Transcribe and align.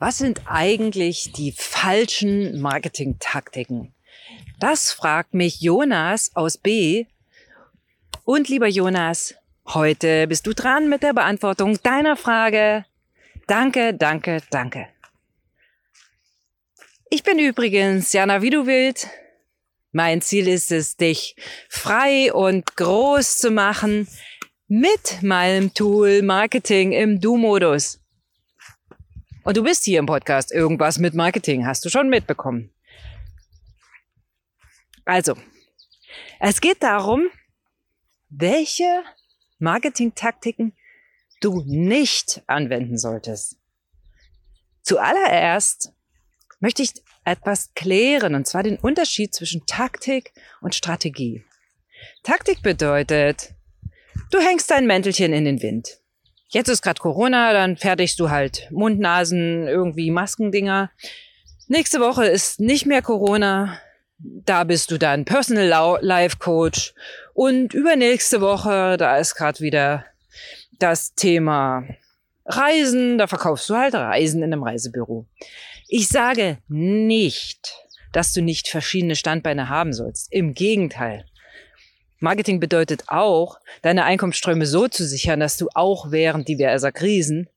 Was 0.00 0.16
sind 0.16 0.40
eigentlich 0.46 1.30
die 1.32 1.52
falschen 1.52 2.58
Marketing-Taktiken? 2.58 3.92
Das 4.58 4.92
fragt 4.92 5.34
mich 5.34 5.60
Jonas 5.60 6.34
aus 6.34 6.56
B. 6.56 7.04
Und 8.24 8.48
lieber 8.48 8.66
Jonas, 8.66 9.34
heute 9.66 10.26
bist 10.26 10.46
du 10.46 10.54
dran 10.54 10.88
mit 10.88 11.02
der 11.02 11.12
Beantwortung 11.12 11.78
deiner 11.82 12.16
Frage. 12.16 12.86
Danke, 13.46 13.92
danke, 13.92 14.40
danke. 14.48 14.88
Ich 17.10 17.22
bin 17.22 17.38
übrigens 17.38 18.10
Jana 18.14 18.40
wie 18.40 18.50
du 18.50 18.66
willst. 18.66 19.06
Mein 19.92 20.22
Ziel 20.22 20.48
ist 20.48 20.72
es, 20.72 20.96
dich 20.96 21.36
frei 21.68 22.32
und 22.32 22.74
groß 22.74 23.36
zu 23.36 23.50
machen 23.50 24.08
mit 24.66 25.22
meinem 25.22 25.74
Tool 25.74 26.22
Marketing 26.22 26.92
im 26.92 27.20
Du-Modus. 27.20 28.00
Und 29.42 29.56
du 29.56 29.62
bist 29.62 29.84
hier 29.84 29.98
im 29.98 30.06
Podcast 30.06 30.52
irgendwas 30.52 30.98
mit 30.98 31.14
Marketing, 31.14 31.66
hast 31.66 31.84
du 31.84 31.88
schon 31.88 32.08
mitbekommen. 32.08 32.70
Also, 35.04 35.34
es 36.38 36.60
geht 36.60 36.82
darum, 36.82 37.28
welche 38.28 39.02
Marketingtaktiken 39.58 40.72
du 41.40 41.62
nicht 41.66 42.42
anwenden 42.46 42.98
solltest. 42.98 43.56
Zuallererst 44.82 45.92
möchte 46.60 46.82
ich 46.82 46.92
etwas 47.24 47.72
klären, 47.74 48.34
und 48.34 48.46
zwar 48.46 48.62
den 48.62 48.76
Unterschied 48.76 49.34
zwischen 49.34 49.64
Taktik 49.66 50.32
und 50.60 50.74
Strategie. 50.74 51.44
Taktik 52.22 52.62
bedeutet, 52.62 53.54
du 54.30 54.38
hängst 54.38 54.70
dein 54.70 54.86
Mäntelchen 54.86 55.32
in 55.32 55.44
den 55.44 55.62
Wind. 55.62 56.00
Jetzt 56.52 56.68
ist 56.68 56.82
gerade 56.82 57.00
Corona, 57.00 57.52
dann 57.52 57.76
fertigst 57.76 58.18
du 58.18 58.28
halt 58.28 58.66
Mundnasen, 58.72 59.68
irgendwie 59.68 60.10
Maskendinger. 60.10 60.90
Nächste 61.68 62.00
Woche 62.00 62.26
ist 62.26 62.58
nicht 62.58 62.86
mehr 62.86 63.02
Corona. 63.02 63.78
Da 64.18 64.64
bist 64.64 64.90
du 64.90 64.98
dann 64.98 65.24
Personal 65.24 65.98
Life 66.02 66.38
Coach. 66.38 66.92
Und 67.34 67.72
übernächste 67.72 68.40
Woche, 68.40 68.96
da 68.98 69.16
ist 69.18 69.36
gerade 69.36 69.60
wieder 69.60 70.04
das 70.80 71.14
Thema 71.14 71.84
Reisen. 72.44 73.16
Da 73.16 73.28
verkaufst 73.28 73.70
du 73.70 73.76
halt 73.76 73.94
Reisen 73.94 74.42
in 74.42 74.52
einem 74.52 74.64
Reisebüro. 74.64 75.26
Ich 75.86 76.08
sage 76.08 76.58
nicht, 76.66 77.76
dass 78.10 78.32
du 78.32 78.42
nicht 78.42 78.66
verschiedene 78.66 79.14
Standbeine 79.14 79.68
haben 79.68 79.92
sollst. 79.92 80.32
Im 80.32 80.54
Gegenteil. 80.54 81.26
Marketing 82.20 82.60
bedeutet 82.60 83.04
auch, 83.08 83.58
deine 83.82 84.04
Einkommensströme 84.04 84.66
so 84.66 84.88
zu 84.88 85.06
sichern, 85.06 85.40
dass 85.40 85.56
du 85.56 85.68
auch 85.74 86.10
während 86.10 86.48
diverser 86.48 86.92
Krisen 86.92 87.48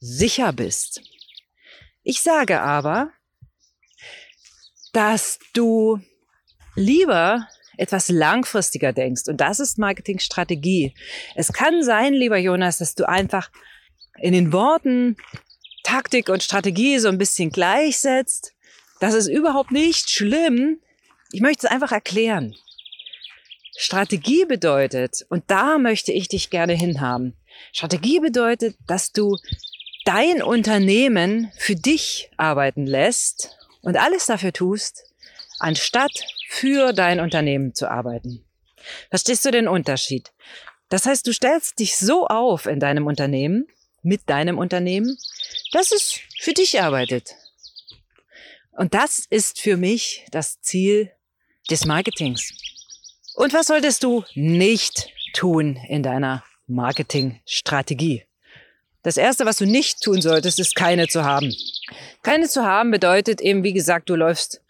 sicher 0.00 0.52
bist. 0.52 1.00
Ich 2.02 2.20
sage 2.20 2.60
aber, 2.60 3.10
dass 4.92 5.38
du 5.54 5.98
lieber 6.76 7.48
etwas 7.76 8.08
langfristiger 8.08 8.92
denkst. 8.92 9.22
Und 9.26 9.40
das 9.40 9.60
ist 9.60 9.78
Marketingstrategie. 9.78 10.94
Es 11.34 11.52
kann 11.52 11.82
sein, 11.82 12.12
lieber 12.12 12.36
Jonas, 12.36 12.78
dass 12.78 12.94
du 12.94 13.08
einfach 13.08 13.50
in 14.18 14.32
den 14.32 14.52
Worten 14.52 15.16
Taktik 15.82 16.28
und 16.28 16.42
Strategie 16.42 16.98
so 16.98 17.08
ein 17.08 17.18
bisschen 17.18 17.50
gleichsetzt. 17.50 18.52
Das 19.00 19.14
ist 19.14 19.28
überhaupt 19.28 19.70
nicht 19.70 20.10
schlimm. 20.10 20.80
Ich 21.32 21.40
möchte 21.40 21.66
es 21.66 21.72
einfach 21.72 21.92
erklären. 21.92 22.54
Strategie 23.76 24.44
bedeutet, 24.44 25.26
und 25.28 25.44
da 25.48 25.78
möchte 25.78 26.12
ich 26.12 26.28
dich 26.28 26.50
gerne 26.50 26.74
hinhaben, 26.74 27.34
Strategie 27.72 28.20
bedeutet, 28.20 28.76
dass 28.86 29.12
du 29.12 29.36
dein 30.04 30.42
Unternehmen 30.42 31.50
für 31.56 31.74
dich 31.76 32.30
arbeiten 32.36 32.86
lässt 32.86 33.56
und 33.82 33.96
alles 33.96 34.26
dafür 34.26 34.52
tust, 34.52 35.04
anstatt 35.58 36.12
für 36.48 36.92
dein 36.92 37.20
Unternehmen 37.20 37.74
zu 37.74 37.90
arbeiten. 37.90 38.44
Verstehst 39.10 39.44
du 39.44 39.50
den 39.50 39.68
Unterschied? 39.68 40.32
Das 40.88 41.06
heißt, 41.06 41.26
du 41.26 41.32
stellst 41.32 41.78
dich 41.78 41.96
so 41.96 42.26
auf 42.26 42.66
in 42.66 42.80
deinem 42.80 43.06
Unternehmen, 43.06 43.66
mit 44.02 44.28
deinem 44.28 44.58
Unternehmen, 44.58 45.16
dass 45.72 45.92
es 45.92 46.20
für 46.38 46.52
dich 46.52 46.80
arbeitet. 46.80 47.34
Und 48.72 48.92
das 48.92 49.26
ist 49.30 49.60
für 49.60 49.76
mich 49.76 50.26
das 50.30 50.60
Ziel 50.60 51.10
des 51.70 51.86
Marketings. 51.86 52.52
Und 53.34 53.52
was 53.52 53.66
solltest 53.66 54.04
du 54.04 54.24
nicht 54.34 55.08
tun 55.34 55.78
in 55.88 56.02
deiner 56.02 56.44
Marketingstrategie? 56.66 58.22
Das 59.02 59.16
erste, 59.16 59.44
was 59.44 59.58
du 59.58 59.66
nicht 59.66 60.02
tun 60.02 60.22
solltest, 60.22 60.58
ist 60.58 60.76
keine 60.76 61.08
zu 61.08 61.24
haben. 61.24 61.54
Keine 62.22 62.48
zu 62.48 62.64
haben 62.64 62.90
bedeutet 62.90 63.40
eben, 63.40 63.62
wie 63.62 63.74
gesagt, 63.74 64.08
du 64.08 64.14
läufst 64.14 64.62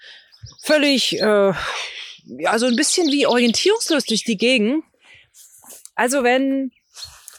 völlig, 0.62 1.20
äh, 1.20 1.52
ja, 2.24 2.58
so 2.58 2.66
ein 2.66 2.74
bisschen 2.74 3.06
wie 3.12 3.26
orientierungslos 3.26 4.04
durch 4.06 4.24
die 4.24 4.36
Gegend. 4.36 4.82
Also 5.94 6.24
wenn 6.24 6.72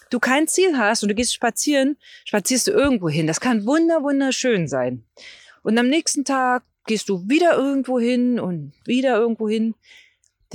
du 0.09 0.19
kein 0.19 0.47
Ziel 0.47 0.77
hast 0.77 1.03
und 1.03 1.09
du 1.09 1.15
gehst 1.15 1.33
spazieren, 1.33 1.97
spazierst 2.23 2.67
du 2.67 2.71
irgendwo 2.71 3.09
hin. 3.09 3.27
Das 3.27 3.41
kann 3.41 3.65
wunder, 3.65 4.01
wunderschön 4.03 4.67
sein. 4.67 5.03
Und 5.63 5.77
am 5.77 5.87
nächsten 5.87 6.23
Tag 6.23 6.63
gehst 6.85 7.09
du 7.09 7.27
wieder 7.27 7.55
irgendwo 7.55 7.99
hin 7.99 8.39
und 8.39 8.73
wieder 8.85 9.17
irgendwo 9.17 9.49
hin. 9.49 9.75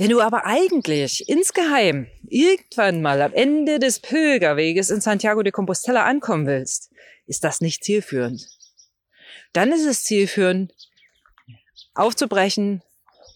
Wenn 0.01 0.09
du 0.09 0.19
aber 0.19 0.47
eigentlich 0.47 1.29
insgeheim 1.29 2.07
irgendwann 2.27 3.03
mal 3.03 3.21
am 3.21 3.33
Ende 3.33 3.77
des 3.77 3.99
Pilgerweges 3.99 4.89
in 4.89 4.99
Santiago 4.99 5.43
de 5.43 5.51
Compostela 5.51 6.05
ankommen 6.05 6.47
willst, 6.47 6.89
ist 7.27 7.43
das 7.43 7.61
nicht 7.61 7.83
zielführend. 7.83 8.47
Dann 9.53 9.71
ist 9.71 9.85
es 9.85 10.01
zielführend, 10.01 10.73
aufzubrechen 11.93 12.81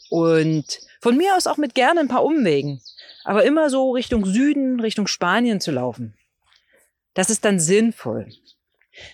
und 0.10 0.66
von 1.02 1.16
mir 1.16 1.36
aus 1.36 1.46
auch 1.46 1.58
mit 1.58 1.76
gerne 1.76 2.00
ein 2.00 2.08
paar 2.08 2.26
Umwegen, 2.26 2.82
aber 3.26 3.44
immer 3.44 3.70
so 3.70 3.92
Richtung 3.92 4.26
Süden, 4.26 4.80
Richtung 4.80 5.06
Spanien 5.06 5.62
zu 5.62 5.70
laufen. 5.70 6.18
Das 7.14 7.30
ist 7.30 7.46
dann 7.46 7.60
sinnvoll. 7.60 8.28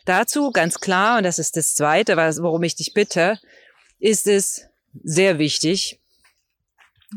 Dazu 0.05 0.51
ganz 0.51 0.79
klar, 0.79 1.17
und 1.17 1.23
das 1.23 1.37
ist 1.37 1.57
das 1.57 1.75
Zweite, 1.75 2.15
worum 2.15 2.63
ich 2.63 2.77
dich 2.77 2.93
bitte, 2.93 3.41
ist 3.99 4.25
es 4.25 4.67
sehr 5.03 5.37
wichtig, 5.37 6.00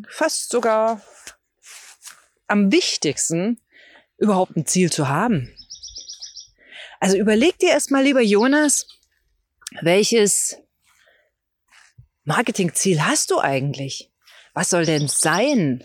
fast 0.08 0.50
sogar 0.50 1.00
am 2.46 2.72
wichtigsten, 2.72 3.60
überhaupt 4.18 4.56
ein 4.56 4.66
Ziel 4.66 4.92
zu 4.92 5.08
haben. 5.08 5.54
Also 7.00 7.16
überleg 7.16 7.58
dir 7.58 7.70
erstmal, 7.70 8.02
lieber 8.02 8.22
Jonas, 8.22 8.86
welches 9.82 10.56
Marketingziel 12.24 13.04
hast 13.04 13.30
du 13.30 13.40
eigentlich? 13.40 14.10
Was 14.54 14.70
soll 14.70 14.86
denn 14.86 15.08
sein, 15.08 15.84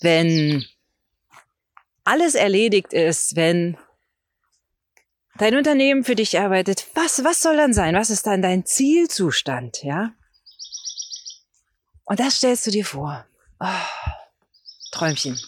wenn 0.00 0.64
alles 2.04 2.34
erledigt 2.34 2.92
ist, 2.92 3.36
wenn 3.36 3.76
dein 5.36 5.56
Unternehmen 5.56 6.04
für 6.04 6.14
dich 6.14 6.38
arbeitet? 6.38 6.86
Was, 6.94 7.24
was 7.24 7.42
soll 7.42 7.56
dann 7.56 7.74
sein? 7.74 7.94
Was 7.94 8.10
ist 8.10 8.26
dann 8.26 8.40
dein 8.40 8.64
Zielzustand, 8.64 9.82
ja? 9.82 10.14
Und 12.06 12.20
das 12.20 12.36
stellst 12.36 12.66
du 12.66 12.70
dir 12.70 12.84
vor. 12.84 13.26
Oh, 13.60 13.66
Träumchen. 14.92 15.38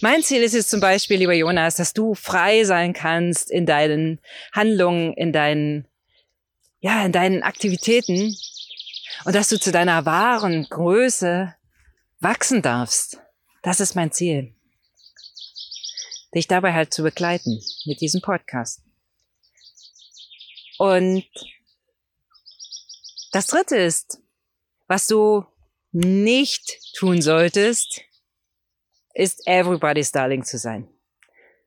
Mein 0.00 0.22
Ziel 0.22 0.42
ist 0.42 0.54
es 0.54 0.68
zum 0.68 0.80
Beispiel, 0.80 1.18
lieber 1.18 1.34
Jonas, 1.34 1.76
dass 1.76 1.92
du 1.92 2.14
frei 2.14 2.64
sein 2.64 2.92
kannst 2.92 3.50
in 3.50 3.66
deinen 3.66 4.20
Handlungen, 4.52 5.12
in 5.14 5.32
deinen, 5.32 5.86
ja, 6.80 7.04
in 7.04 7.12
deinen 7.12 7.42
Aktivitäten 7.42 8.36
und 9.24 9.34
dass 9.34 9.48
du 9.48 9.60
zu 9.60 9.72
deiner 9.72 10.04
wahren 10.04 10.66
Größe 10.68 11.54
wachsen 12.18 12.62
darfst. 12.62 13.18
Das 13.62 13.80
ist 13.80 13.94
mein 13.94 14.10
Ziel. 14.10 14.54
Dich 16.34 16.48
dabei 16.48 16.72
halt 16.72 16.92
zu 16.92 17.02
begleiten 17.02 17.60
mit 17.84 18.00
diesem 18.00 18.20
Podcast. 18.20 18.82
Und 20.78 21.24
das 23.32 23.46
dritte 23.46 23.76
ist, 23.76 24.18
was 24.86 25.06
du 25.06 25.46
nicht 25.94 26.80
tun 26.96 27.22
solltest, 27.22 28.02
ist 29.14 29.46
everybody's 29.46 30.10
darling 30.10 30.44
zu 30.44 30.58
sein. 30.58 30.88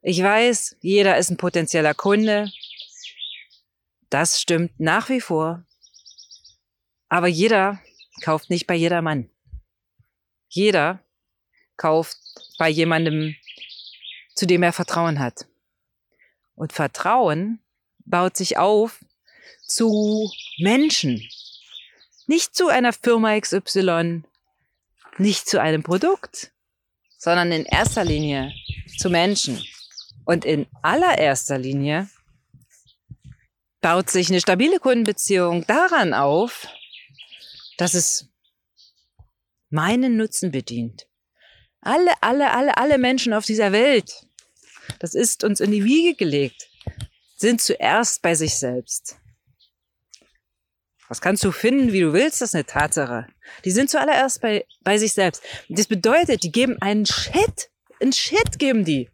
Ich 0.01 0.21
weiß, 0.21 0.75
jeder 0.81 1.17
ist 1.17 1.29
ein 1.31 1.37
potenzieller 1.37 1.93
Kunde. 1.93 2.51
Das 4.09 4.39
stimmt 4.39 4.79
nach 4.79 5.09
wie 5.09 5.21
vor. 5.21 5.65
Aber 7.09 7.27
jeder 7.27 7.81
kauft 8.21 8.49
nicht 8.49 8.67
bei 8.67 8.75
jedermann. 8.75 9.29
Jeder 10.49 11.03
kauft 11.77 12.17
bei 12.57 12.69
jemandem, 12.69 13.35
zu 14.35 14.45
dem 14.45 14.63
er 14.63 14.73
Vertrauen 14.73 15.19
hat. 15.19 15.45
Und 16.55 16.73
Vertrauen 16.73 17.59
baut 18.05 18.35
sich 18.35 18.57
auf 18.57 18.99
zu 19.67 20.31
Menschen, 20.59 21.21
nicht 22.27 22.55
zu 22.55 22.67
einer 22.67 22.93
Firma 22.93 23.39
XY, 23.39 24.23
nicht 25.17 25.49
zu 25.49 25.59
einem 25.59 25.81
Produkt, 25.81 26.51
sondern 27.17 27.51
in 27.51 27.65
erster 27.65 28.05
Linie 28.05 28.53
zu 28.97 29.09
Menschen. 29.09 29.63
Und 30.25 30.45
in 30.45 30.67
allererster 30.81 31.57
Linie 31.57 32.09
baut 33.81 34.09
sich 34.09 34.29
eine 34.29 34.41
stabile 34.41 34.79
Kundenbeziehung 34.79 35.65
daran 35.65 36.13
auf, 36.13 36.67
dass 37.77 37.93
es 37.93 38.27
meinen 39.69 40.17
Nutzen 40.17 40.51
bedient. 40.51 41.07
Alle, 41.81 42.11
alle, 42.21 42.51
alle, 42.51 42.77
alle 42.77 42.97
Menschen 42.97 43.33
auf 43.33 43.45
dieser 43.45 43.71
Welt, 43.71 44.25
das 44.99 45.13
ist 45.13 45.43
uns 45.43 45.61
in 45.61 45.71
die 45.71 45.85
Wiege 45.85 46.15
gelegt, 46.15 46.67
sind 47.37 47.61
zuerst 47.61 48.21
bei 48.21 48.35
sich 48.35 48.55
selbst. 48.55 49.17
Was 51.07 51.21
kannst 51.21 51.43
du 51.43 51.51
finden, 51.51 51.93
wie 51.93 52.01
du 52.01 52.13
willst, 52.13 52.41
das 52.41 52.49
ist 52.49 52.55
eine 52.55 52.65
Tatsache. 52.65 53.27
Die 53.63 53.71
sind 53.71 53.89
zuallererst 53.89 54.41
bei, 54.41 54.65
bei 54.83 54.97
sich 54.97 55.13
selbst. 55.13 55.41
Das 55.69 55.87
bedeutet, 55.87 56.43
die 56.43 56.51
geben 56.51 56.77
einen 56.81 57.05
Shit, 57.05 57.69
einen 58.01 58.13
Shit 58.13 58.59
geben 58.59 58.83
die 58.83 59.09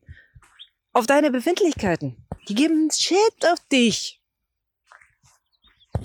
auf 0.91 1.05
deine 1.05 1.31
Befindlichkeiten. 1.31 2.25
Die 2.47 2.55
geben 2.55 2.73
einen 2.73 2.91
Shit 2.91 3.45
auf 3.51 3.59
dich. 3.71 4.21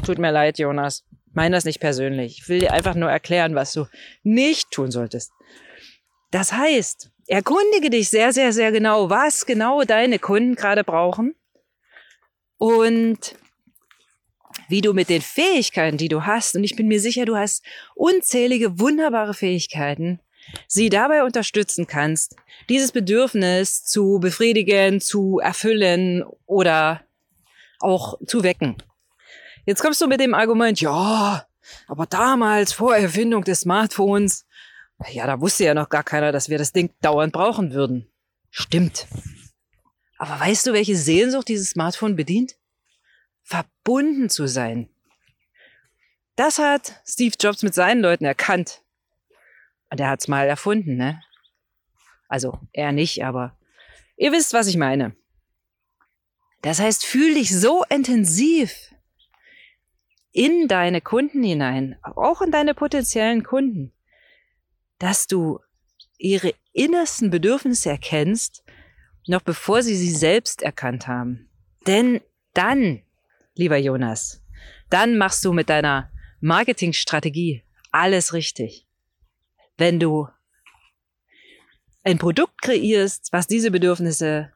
Tut 0.05 0.19
mir 0.19 0.31
leid, 0.31 0.59
Jonas. 0.59 1.05
Meine 1.33 1.57
das 1.57 1.65
nicht 1.65 1.81
persönlich. 1.81 2.39
Ich 2.39 2.49
will 2.49 2.61
dir 2.61 2.73
einfach 2.73 2.95
nur 2.95 3.11
erklären, 3.11 3.55
was 3.55 3.73
du 3.73 3.87
nicht 4.23 4.71
tun 4.71 4.91
solltest. 4.91 5.33
Das 6.31 6.53
heißt, 6.53 7.11
erkundige 7.27 7.91
dich 7.91 8.11
sehr, 8.11 8.33
sehr, 8.33 8.53
sehr 8.53 8.73
genau, 8.73 9.09
was 9.09 9.47
genau 9.47 9.83
deine 9.83 10.19
Kunden 10.19 10.55
gerade 10.55 10.85
brauchen 10.85 11.35
und 12.59 13.37
wie 14.69 14.81
du 14.81 14.93
mit 14.93 15.09
den 15.09 15.23
Fähigkeiten, 15.23 15.97
die 15.97 16.09
du 16.09 16.27
hast, 16.27 16.57
und 16.57 16.65
ich 16.65 16.77
bin 16.77 16.89
mir 16.89 17.01
sicher, 17.01 17.25
du 17.25 17.37
hast 17.37 17.65
unzählige 17.95 18.79
wunderbare 18.79 19.35
Fähigkeiten, 19.35 20.21
sie 20.67 20.89
dabei 20.89 21.25
unterstützen 21.25 21.87
kannst, 21.87 22.37
dieses 22.69 22.93
Bedürfnis 22.93 23.85
zu 23.85 24.19
befriedigen, 24.21 25.01
zu 25.01 25.39
erfüllen 25.39 26.25
oder 26.47 27.03
auch 27.81 28.19
zu 28.27 28.43
wecken. 28.43 28.77
Jetzt 29.67 29.83
kommst 29.83 30.01
du 30.01 30.07
mit 30.07 30.21
dem 30.21 30.35
Argument, 30.35 30.81
ja, 30.81 31.47
aber 31.87 32.07
damals 32.07 32.73
vor 32.73 32.97
Erfindung 32.97 33.45
des 33.45 33.61
Smartphones, 33.61 34.47
ja, 35.11 35.27
da 35.27 35.41
wusste 35.41 35.65
ja 35.65 35.75
noch 35.75 35.89
gar 35.89 36.03
keiner, 36.03 36.33
dass 36.33 36.49
wir 36.49 36.59
das 36.59 36.73
Ding 36.73 36.91
dauernd 37.01 37.33
brauchen 37.33 37.73
würden. 37.73 38.11
Stimmt. 38.51 39.07
Aber 40.17 40.41
weißt 40.41 40.67
du, 40.67 40.73
welche 40.73 40.97
Sehnsucht 40.97 41.49
dieses 41.49 41.71
Smartphone 41.71 42.17
bedient? 42.17 42.57
Verbunden 43.49 44.29
zu 44.29 44.47
sein. 44.47 44.91
Das 46.37 46.59
hat 46.59 47.01
Steve 47.07 47.35
Jobs 47.41 47.63
mit 47.63 47.73
seinen 47.73 48.03
Leuten 48.03 48.27
erkannt. 48.27 48.83
Und 49.91 50.01
er 50.01 50.11
hat's 50.11 50.29
mal 50.29 50.47
erfunden, 50.47 50.97
ne? 50.97 51.23
Also, 52.29 52.61
er 52.75 52.93
nicht, 52.93 53.25
aber 53.25 53.57
ihr 54.19 54.33
wisst, 54.33 54.53
was 54.53 54.67
ich 54.67 54.77
meine. 54.77 55.17
Das 56.61 56.79
heißt, 56.79 57.07
fühl 57.07 57.33
dich 57.33 57.59
so 57.59 57.85
intensiv 57.89 58.95
in 60.33 60.69
deine 60.69 61.01
Kunden 61.01 61.43
hinein, 61.43 61.97
auch 62.03 62.43
in 62.43 62.51
deine 62.51 62.75
potenziellen 62.75 63.45
Kunden, 63.45 63.95
dass 64.99 65.27
du 65.27 65.61
ihre 66.19 66.53
innersten 66.75 67.31
Bedürfnisse 67.31 67.89
erkennst, 67.89 68.63
noch 69.27 69.41
bevor 69.41 69.83
sie 69.83 69.97
sie 69.97 70.13
selbst 70.13 70.61
erkannt 70.61 71.07
haben. 71.07 71.49
Denn 71.87 72.21
dann, 72.53 73.03
lieber 73.59 73.77
Jonas, 73.77 74.43
dann 74.89 75.19
machst 75.19 75.45
du 75.45 75.53
mit 75.53 75.69
deiner 75.69 76.11
Marketingstrategie 76.41 77.65
alles 77.91 78.33
richtig. 78.33 78.87
Wenn 79.77 80.01
du 80.01 80.29
ein 82.05 82.19
Produkt 82.19 82.63
kreierst, 82.63 83.33
was 83.33 83.47
diese 83.47 83.71
Bedürfnisse 83.71 84.53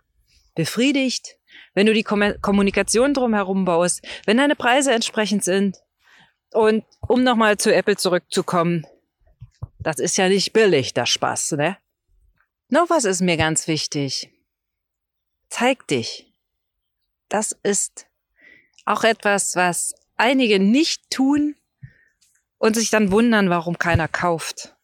befriedigt, 0.55 1.39
wenn 1.75 1.87
du 1.87 1.93
die 1.93 2.05
Kommunikation 2.05 3.15
drumherum 3.15 3.65
baust, 3.65 4.07
wenn 4.27 4.37
deine 4.37 4.57
Preise 4.57 4.93
entsprechend 4.93 5.45
sind. 5.45 5.79
Und 6.53 6.85
um 7.09 7.25
nochmal 7.25 7.57
zu 7.57 7.75
Apple 7.75 7.97
zurückzukommen, 7.97 8.87
das 9.79 9.99
ist 9.99 10.17
ja 10.17 10.29
nicht 10.29 10.53
billig, 10.53 10.95
der 10.95 11.07
Spaß, 11.07 11.53
ne? 11.53 11.77
Noch 12.69 12.89
was 12.89 13.05
ist 13.05 13.21
mir 13.21 13.37
ganz 13.37 13.67
wichtig. 13.67 14.31
Zeig 15.49 15.87
dich. 15.89 16.33
Das 17.29 17.53
ist 17.63 18.07
auch 18.85 19.05
etwas, 19.05 19.57
was 19.57 19.95
einige 20.17 20.59
nicht 20.59 21.11
tun 21.11 21.57
und 22.59 22.77
sich 22.77 22.91
dann 22.91 23.11
wundern, 23.11 23.51
warum 23.51 23.79
keiner 23.79 24.09
kauft. 24.09 24.77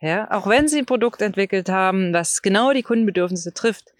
Ja, 0.00 0.30
auch 0.30 0.46
wenn 0.46 0.68
sie 0.68 0.78
ein 0.78 0.86
Produkt 0.86 1.22
entwickelt 1.22 1.68
haben, 1.68 2.12
was 2.12 2.42
genau 2.42 2.72
die 2.72 2.82
Kundenbedürfnisse 2.82 3.52
trifft, 3.52 3.92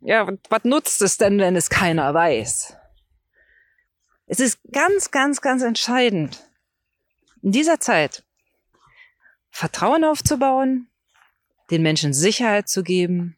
ja, 0.00 0.26
was 0.48 0.64
nutzt 0.64 1.02
es 1.02 1.18
denn, 1.18 1.38
wenn 1.38 1.56
es 1.56 1.68
keiner 1.68 2.14
weiß? 2.14 2.76
Es 4.26 4.40
ist 4.40 4.58
ganz, 4.72 5.10
ganz, 5.10 5.40
ganz 5.40 5.62
entscheidend, 5.62 6.42
in 7.42 7.52
dieser 7.52 7.80
Zeit 7.80 8.24
Vertrauen 9.50 10.04
aufzubauen, 10.04 10.88
den 11.70 11.82
Menschen 11.82 12.12
Sicherheit 12.12 12.68
zu 12.68 12.82
geben 12.82 13.36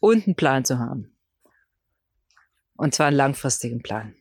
und 0.00 0.26
einen 0.26 0.36
Plan 0.36 0.64
zu 0.64 0.78
haben. 0.78 1.15
Und 2.76 2.94
zwar 2.94 3.06
einen 3.06 3.16
langfristigen 3.16 3.82
Plan. 3.82 4.14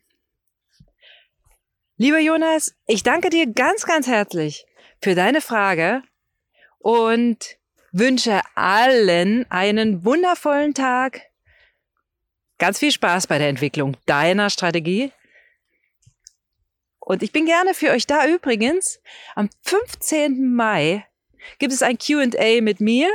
Lieber 1.97 2.19
Jonas, 2.19 2.75
ich 2.87 3.03
danke 3.03 3.29
dir 3.29 3.47
ganz, 3.47 3.85
ganz 3.85 4.07
herzlich 4.07 4.65
für 5.01 5.15
deine 5.15 5.41
Frage 5.41 6.03
und 6.79 7.57
wünsche 7.91 8.41
allen 8.55 9.49
einen 9.49 10.03
wundervollen 10.03 10.73
Tag. 10.73 11.21
Ganz 12.57 12.79
viel 12.79 12.91
Spaß 12.91 13.27
bei 13.27 13.37
der 13.37 13.49
Entwicklung 13.49 13.95
deiner 14.05 14.49
Strategie. 14.49 15.11
Und 16.99 17.23
ich 17.23 17.31
bin 17.31 17.45
gerne 17.45 17.73
für 17.73 17.91
euch 17.91 18.07
da 18.07 18.27
übrigens. 18.27 18.99
Am 19.35 19.49
15. 19.61 20.53
Mai 20.53 21.05
gibt 21.59 21.71
es 21.71 21.81
ein 21.81 21.97
QA 21.97 22.61
mit 22.61 22.81
mir. 22.81 23.09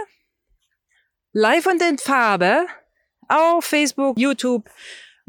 Live 1.32 1.66
und 1.66 1.82
in 1.82 1.98
Farbe. 1.98 2.66
Auf 3.28 3.64
Facebook, 3.64 4.19
YouTube, 4.19 4.69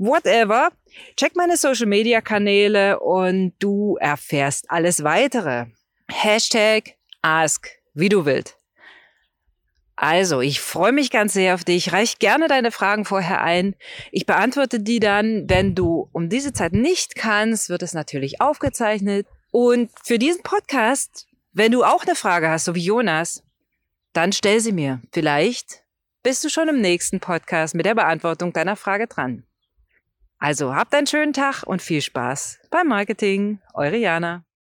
whatever. 0.02 0.72
Check 1.16 1.36
meine 1.36 1.58
Social 1.58 1.86
Media 1.86 2.22
Kanäle 2.22 3.00
und 3.00 3.54
du 3.60 3.98
erfährst 4.00 4.70
alles 4.70 5.04
weitere. 5.04 5.68
Hashtag 6.10 6.96
ask 7.22 7.70
wie 7.94 8.10
du 8.10 8.26
willst. 8.26 8.58
Also, 9.96 10.42
ich 10.42 10.62
freue 10.62 10.94
mich 10.94 11.12
ganz 11.12 11.34
sehr 11.34 11.54
auf 11.54 11.64
dich. 11.64 11.94
Reich 11.94 12.18
gerne 12.18 12.48
deine 12.48 12.72
Fragen 12.72 13.06
vorher 13.06 13.42
ein. 13.42 13.76
Ich 14.12 14.26
beantworte 14.26 14.80
die 14.80 15.00
dann. 15.00 15.48
Wenn 15.48 15.76
du 15.76 16.10
um 16.12 16.28
diese 16.28 16.54
Zeit 16.54 16.74
nicht 16.74 17.16
kannst, 17.16 17.70
wird 17.70 17.84
es 17.84 17.94
natürlich 17.94 18.42
aufgezeichnet. 18.42 19.28
Und 19.52 19.92
für 20.04 20.18
diesen 20.18 20.42
Podcast, 20.42 21.28
wenn 21.54 21.72
du 21.72 21.84
auch 21.84 22.04
eine 22.04 22.16
Frage 22.16 22.50
hast, 22.50 22.66
so 22.66 22.74
wie 22.74 22.84
Jonas, 22.84 23.44
dann 24.14 24.34
stell 24.34 24.60
sie 24.60 24.72
mir. 24.72 25.02
Vielleicht 25.12 25.84
bist 26.24 26.44
du 26.44 26.50
schon 26.50 26.68
im 26.68 26.82
nächsten 26.82 27.20
Podcast 27.20 27.76
mit 27.76 27.86
der 27.86 27.96
Beantwortung 27.96 28.54
deiner 28.54 28.76
Frage 28.76 29.06
dran. 29.06 29.44
Also 30.42 30.74
habt 30.74 30.96
einen 30.96 31.06
schönen 31.06 31.34
Tag 31.34 31.62
und 31.68 31.84
viel 31.84 32.02
Spaß 32.02 32.62
beim 32.72 32.88
Marketing. 32.88 33.60
Eure 33.76 33.98
Jana. 33.98 34.44